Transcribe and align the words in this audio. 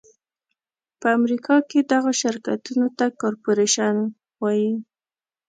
په 0.99 1.07
امریکا 1.17 1.55
کې 1.69 1.79
دغو 1.91 2.11
شرکتونو 2.21 2.85
ته 2.97 3.05
کارپورېشن 3.21 3.95
وایي. 4.41 4.71